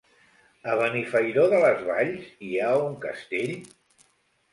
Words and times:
A 0.69 0.77
Benifairó 0.77 1.43
de 1.51 1.59
les 1.63 1.83
Valls 1.89 2.31
hi 2.47 2.49
ha 2.61 2.71
un 2.87 2.95
castell? 3.05 3.53